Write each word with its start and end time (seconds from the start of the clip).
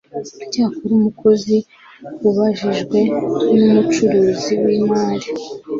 Cyakora 0.51 0.93
umukozi 0.99 1.55
ubajijwe 2.27 2.99
n 3.55 3.57
umugenzuzi 3.67 4.53
w 4.63 4.65
imari 4.79 5.27